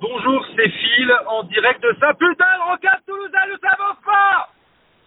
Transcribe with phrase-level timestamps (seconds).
[0.00, 4.48] Bonjour, c'est Phil, en direct de sa putain de rocade toulousaine, ça avance pas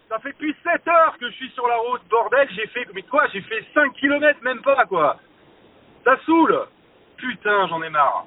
[0.10, 3.04] Ça fait depuis 7 heures que je suis sur la route, bordel, j'ai fait, mais
[3.04, 5.18] quoi, j'ai fait 5 km, même pas, quoi
[6.04, 6.66] Ça saoule
[7.16, 8.26] Putain, j'en ai marre.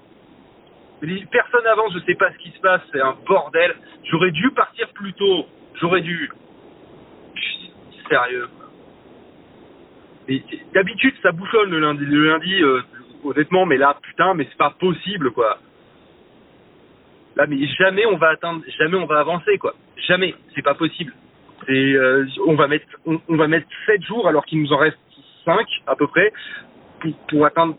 [1.31, 3.75] Personne avance, je sais pas ce qui se passe, c'est un bordel.
[4.05, 6.31] J'aurais dû partir plus tôt, j'aurais dû.
[8.09, 8.49] Sérieux.
[10.73, 12.81] D'habitude, ça bouchonne le lundi, le lundi euh,
[13.23, 15.59] honnêtement, mais là, putain, mais c'est pas possible, quoi.
[17.37, 19.75] Là, mais jamais on va atteindre, jamais on va avancer, quoi.
[20.07, 21.13] Jamais, c'est pas possible.
[21.69, 24.99] Euh, on va mettre, on, va mettre 7 jours alors qu'il nous en reste
[25.45, 26.33] 5 à peu près
[27.01, 27.77] pour, pour atteindre,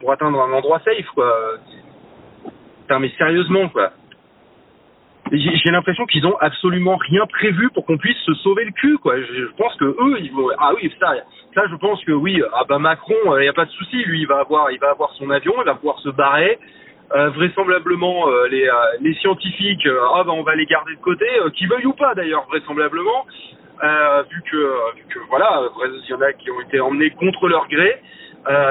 [0.00, 1.58] pour atteindre un endroit safe, quoi.
[2.82, 3.92] Putain, mais sérieusement, quoi.
[5.32, 9.18] J'ai l'impression qu'ils ont absolument rien prévu pour qu'on puisse se sauver le cul, quoi.
[9.18, 11.14] Je, je, pense que eux, ils vont, ah oui, ça,
[11.54, 14.04] ça, je pense que oui, ah bah Macron, il euh, n'y a pas de souci,
[14.04, 16.58] lui, il va avoir, il va avoir son avion, il va pouvoir se barrer.
[17.12, 21.26] Euh, vraisemblablement euh, les, euh, les scientifiques, ah ben on va les garder de côté,
[21.54, 23.26] qui veuillent ou pas d'ailleurs vraisemblablement,
[24.30, 28.00] vu que, voilà, il y en a qui ont été emmenés contre leur gré.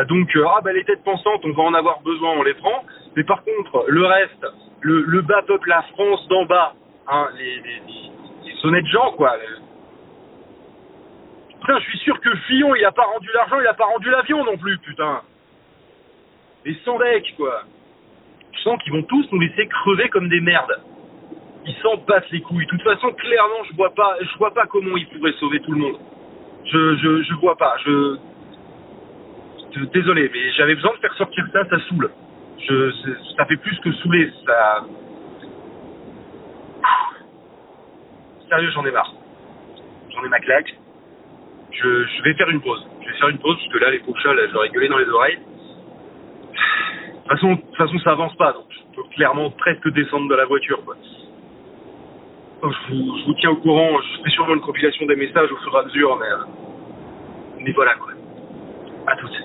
[0.07, 2.83] donc ah ben les têtes pensantes, on va en avoir besoin, on les prend.
[3.15, 4.45] Mais par contre, le reste,
[4.81, 6.73] le, bas peuple, la France d'en bas,
[7.07, 7.61] hein, les,
[8.81, 9.35] de gens quoi.
[11.61, 14.09] Putain, je suis sûr que Fillon, il a pas rendu l'argent, il a pas rendu
[14.09, 15.21] l'avion non plus, putain.
[16.65, 16.97] Les sans
[17.37, 17.63] quoi
[18.59, 20.79] sens qu'ils vont tous nous laisser crever comme des merdes.
[21.65, 22.65] Ils s'en battent les couilles.
[22.65, 25.71] De toute façon, clairement, je vois pas, je vois pas comment ils pourraient sauver tout
[25.71, 25.97] le monde.
[26.65, 27.75] Je, je, je vois pas.
[27.85, 28.17] Je,
[29.93, 32.09] désolé, mais j'avais besoin de faire sortir ça, ça saoule.
[32.59, 32.91] Je,
[33.37, 34.31] ça fait plus que saouler.
[38.49, 39.13] Sérieux, j'en ai marre.
[40.13, 40.73] J'en ai ma claque.
[41.71, 42.85] Je, je vais faire une pause.
[43.01, 45.09] Je vais faire une pause parce que là, les pauvres chats, là, je dans les
[45.09, 45.39] oreilles.
[47.23, 50.35] Toute façon, de toute façon, ça avance pas, donc je peux clairement presque descendre de
[50.35, 50.83] la voiture.
[50.83, 50.95] Quoi.
[52.61, 55.57] Je, vous, je vous tiens au courant, je fais sûrement une compilation des messages au
[55.57, 58.11] fur et à mesure, mais, euh, mais voilà quoi.
[59.07, 59.41] À toutes.